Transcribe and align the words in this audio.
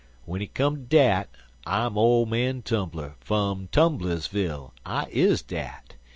W'en 0.25 0.39
hit 0.41 0.55
come 0.55 0.75
to 0.77 0.81
dat 0.81 1.29
I'm 1.67 1.95
ole 1.95 2.25
man 2.25 2.63
Tumbler, 2.63 3.17
fum 3.19 3.69
Tumblersville 3.71 4.71
I 4.83 5.05
is 5.11 5.43
dat. 5.43 5.93